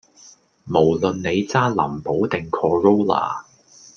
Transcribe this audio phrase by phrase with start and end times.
[0.65, 3.43] 無論你揸林寶定 corolla